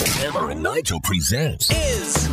[0.00, 2.26] Hammer and Nigel presents is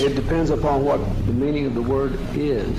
[0.00, 2.70] It depends upon what the meaning of the word is.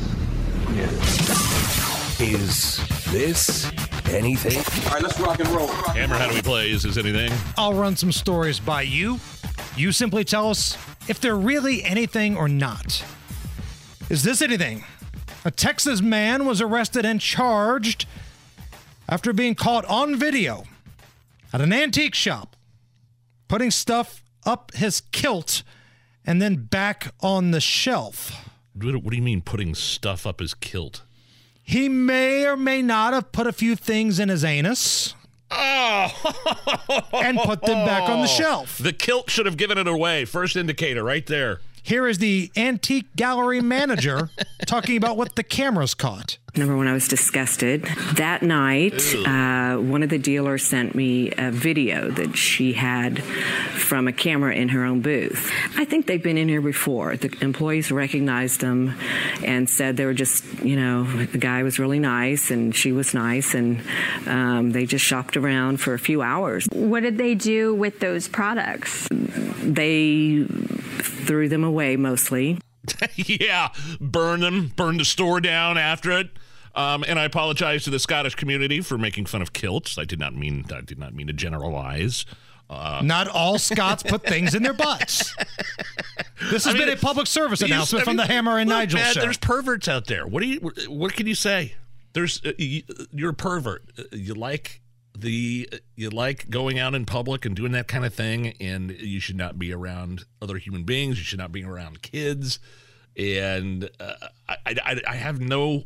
[2.19, 2.79] Is
[3.11, 3.71] This
[4.09, 4.57] Anything?
[4.87, 5.67] All right, let's rock and roll.
[5.67, 6.71] Hammer, how do we play?
[6.71, 7.31] Is this anything?
[7.55, 9.19] I'll run some stories by you.
[9.75, 10.75] You simply tell us
[11.07, 13.03] if they're really anything or not.
[14.09, 14.85] Is this anything?
[15.45, 18.07] A Texas man was arrested and charged
[19.07, 20.63] after being caught on video
[21.53, 22.55] at an antique shop
[23.47, 25.63] putting stuff up his kilt
[26.25, 28.31] and then back on the shelf.
[28.73, 31.01] What, do you mean putting stuff up his kilt?
[31.63, 35.13] He may or may not have put a few things in his anus
[35.49, 36.11] Oh,
[37.13, 38.77] and put them back on the shelf.
[38.79, 40.25] the kilt should have given it away.
[40.25, 41.61] First indicator right there.
[41.87, 44.29] Here is the antique gallery manager
[44.65, 46.37] talking about what the cameras caught.
[46.53, 47.83] Number one, I was disgusted.
[48.15, 54.09] That night, uh, one of the dealers sent me a video that she had from
[54.09, 55.49] a camera in her own booth.
[55.77, 57.15] I think they've been in here before.
[57.15, 58.93] The employees recognized them
[59.41, 63.13] and said they were just, you know, the guy was really nice and she was
[63.13, 63.81] nice, and
[64.25, 66.67] um, they just shopped around for a few hours.
[66.73, 69.07] What did they do with those products?
[69.11, 70.45] They
[71.27, 72.59] threw them away mostly.
[73.15, 73.69] yeah,
[73.99, 76.29] burn them, burn the store down after it.
[76.73, 79.97] Um, and I apologize to the Scottish community for making fun of kilts.
[79.97, 82.25] I did not mean I did not mean to generalize.
[82.69, 85.33] Uh, Not all Scots put things in their butts.
[86.51, 88.69] This has I mean, been a public service you- announcement I from the Hammer and
[88.69, 89.21] look, Nigel man, show.
[89.21, 90.27] There's perverts out there.
[90.27, 90.59] What do you?
[90.89, 91.75] What can you say?
[92.13, 92.83] There's uh, you,
[93.13, 93.83] you're a pervert.
[93.97, 94.81] Uh, You like
[95.19, 99.19] the you like going out in public and doing that kind of thing, and you
[99.19, 101.17] should not be around other human beings.
[101.17, 102.59] You should not be around kids.
[103.17, 104.13] And uh,
[104.47, 105.85] I, I I have no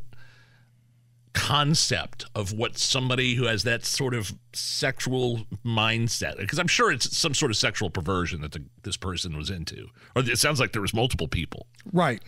[1.34, 7.16] concept of what somebody who has that sort of sexual mindset because i'm sure it's
[7.16, 10.74] some sort of sexual perversion that the, this person was into or it sounds like
[10.74, 12.22] there was multiple people right.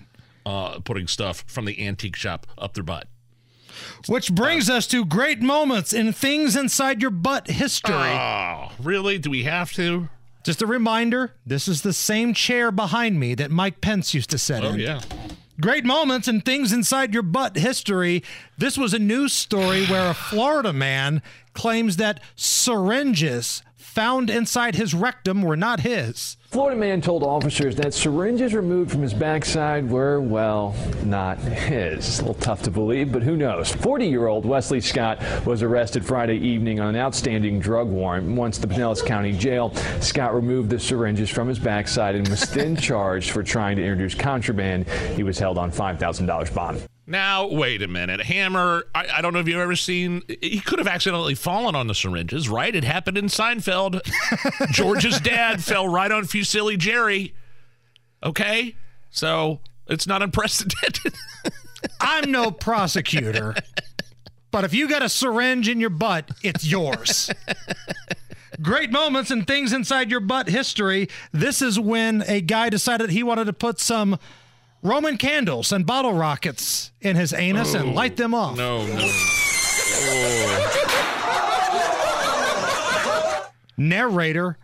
[0.46, 3.08] uh, putting stuff from the antique shop up their butt
[4.08, 7.94] Which brings us to great moments in things inside your butt history.
[7.96, 10.10] oh really do we have to
[10.44, 14.38] Just a reminder this is the same chair behind me that Mike Pence used to
[14.38, 14.76] sit oh in.
[14.76, 15.02] Oh, yeah
[15.62, 18.24] Great moments and things inside your butt history.
[18.58, 21.22] This was a news story where a Florida man
[21.54, 26.38] claims that syringes found inside his rectum were not his.
[26.50, 32.20] Florida man told officers that syringes removed from his backside were, well, not his.
[32.20, 33.72] A little tough to believe, but who knows?
[33.72, 38.36] 40 year old Wesley Scott was arrested Friday evening on an outstanding drug warrant.
[38.38, 42.76] Once the Pinellas County Jail, Scott removed the syringes from his backside and was then
[42.78, 44.88] charged for trying to introduce contraband.
[45.16, 46.84] He was held on $5,000 bond.
[47.06, 48.22] Now wait a minute.
[48.22, 51.88] Hammer I, I don't know if you've ever seen he could have accidentally fallen on
[51.88, 52.76] the syringes right?
[52.76, 54.02] It happened in seinfeld.
[54.72, 57.34] George's dad fell right on fusilli jerry.
[58.24, 58.76] Okay?
[59.10, 61.14] So it's not unprecedented.
[62.00, 63.56] I'm no prosecutor,
[64.52, 67.30] but if you got a syringe in your butt, it's yours.
[68.62, 71.10] Great moments and things inside your butt history.
[71.32, 74.20] This is when a guy decided he wanted to put some
[74.84, 78.58] Roman candles and bottle rockets in his anus and light them off.
[78.58, 79.10] no no
[83.76, 84.58] Narrator,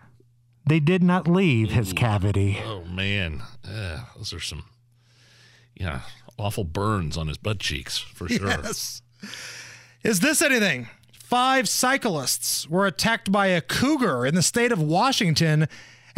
[0.68, 2.60] they did not leave his cavity.
[2.64, 4.66] Oh man, uh, those are some,
[5.76, 6.02] yeah,
[6.38, 8.50] awful burns on his butt cheeks for sure.
[8.50, 9.02] Yes.
[10.04, 10.88] Is this anything?
[11.12, 15.68] Five cyclists were attacked by a cougar in the state of Washington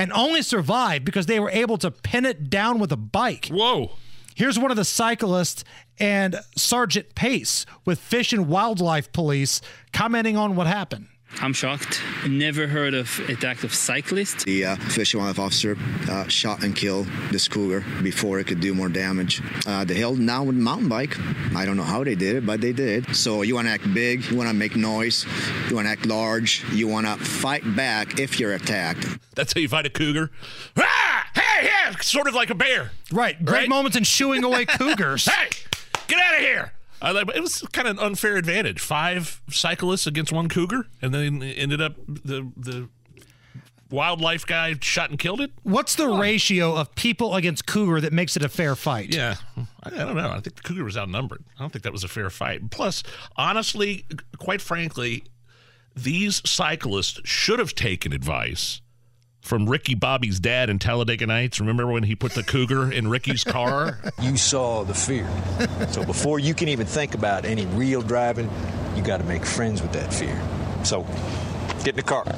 [0.01, 3.50] and only survived because they were able to pin it down with a bike.
[3.50, 3.92] Whoa,
[4.36, 5.63] Here's one of the cyclists
[6.00, 9.62] and Sergeant Pace with Fish and Wildlife Police
[9.94, 11.07] commenting on what happened.
[11.39, 12.01] I'm shocked.
[12.27, 14.45] Never heard of attack of cyclist.
[14.45, 15.77] The uh, fish and wildlife officer
[16.09, 19.41] uh, shot and killed this cougar before it could do more damage.
[19.65, 21.17] Uh, they held him down with mountain bike.
[21.55, 23.15] I don't know how they did it, but they did.
[23.15, 25.25] So you want to act big, you want to make noise,
[25.69, 29.07] you want to act large, you want to fight back if you're attacked.
[29.35, 30.29] that's how you fight a cougar.
[30.77, 32.91] Ah, hey, yeah, sort of like a bear.
[33.11, 33.43] Right.
[33.43, 33.69] Great Right.
[33.69, 35.25] moments in shooing away cougars.
[35.25, 35.49] Hey,
[36.07, 36.73] get out of here.
[37.01, 38.80] I like, it was kind of an unfair advantage.
[38.80, 42.89] Five cyclists against one cougar, and then ended up the the
[43.89, 45.51] wildlife guy shot and killed it.
[45.63, 49.13] What's the ratio of people against cougar that makes it a fair fight?
[49.13, 49.36] Yeah,
[49.83, 50.30] I, I don't know.
[50.30, 51.44] I think the cougar was outnumbered.
[51.57, 52.71] I don't think that was a fair fight.
[52.71, 53.03] Plus,
[53.36, 54.06] honestly,
[54.38, 55.24] quite frankly,
[55.95, 58.81] these cyclists should have taken advice
[59.41, 61.59] from Ricky Bobby's dad in Talladega Nights.
[61.59, 63.99] Remember when he put the cougar in Ricky's car?
[64.21, 65.27] You saw the fear.
[65.89, 68.49] So before you can even think about any real driving,
[68.95, 70.39] you got to make friends with that fear.
[70.83, 71.01] So
[71.83, 72.23] get in the car.
[72.23, 72.35] What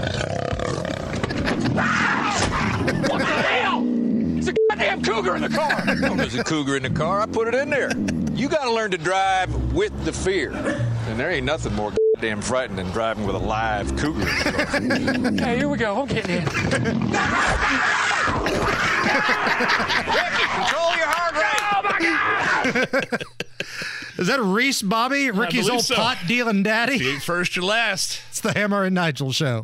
[3.19, 3.83] the hell?
[4.38, 5.83] It's a goddamn cougar in the car.
[6.09, 7.21] Oh, there's a cougar in the car.
[7.21, 7.91] I put it in there.
[8.33, 10.51] You got to learn to drive with the fear.
[11.07, 11.91] And there ain't nothing more
[12.23, 14.21] goddamn frightening than driving with a live cougar.
[15.27, 16.01] okay, here we go.
[16.01, 16.45] I'm getting in.
[16.45, 16.55] Ricky,
[20.53, 21.59] control your heart rate.
[21.67, 21.99] Oh my
[23.09, 23.23] god!
[24.17, 25.95] Is that Reese Bobby, Ricky's old so.
[25.95, 27.17] pot dealing daddy?
[27.19, 28.21] First or last.
[28.29, 29.61] It's the Hammer and Nigel show.